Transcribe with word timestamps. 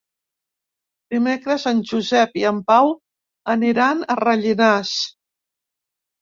Dimecres 1.15 1.65
en 1.71 1.83
Josep 1.89 2.39
i 2.43 2.45
en 2.53 2.61
Pau 2.71 2.89
aniran 3.55 4.03
a 4.15 4.17
Rellinars. 4.23 4.97